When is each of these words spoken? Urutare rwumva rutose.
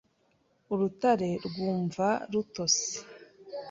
Urutare 0.73 1.29
rwumva 1.45 2.07
rutose. 2.31 2.89